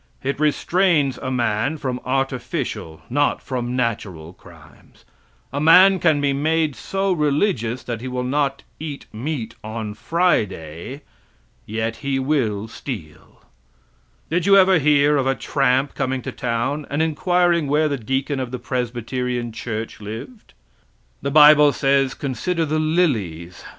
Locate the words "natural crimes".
3.75-5.05